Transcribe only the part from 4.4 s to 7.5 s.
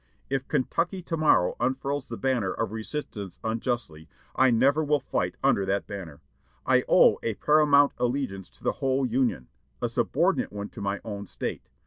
never will fight under that banner. I owe a